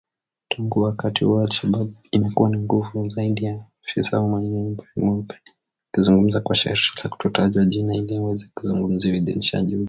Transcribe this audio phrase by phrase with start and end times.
[0.49, 5.35] Tangu wakati huo al-Shabaab imekuwa na nguvu zaidi ya afisa wa nyumba nyeupe,
[5.91, 9.79] akizungumza kwa sharti la kutotajwa jina ili aweze kuzungumzia uidhinishaji huo mpya.